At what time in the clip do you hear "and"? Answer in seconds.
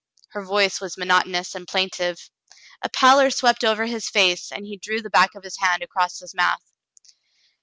1.53-1.67, 4.51-4.65